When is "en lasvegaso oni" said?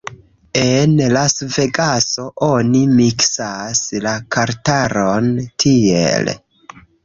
0.61-2.81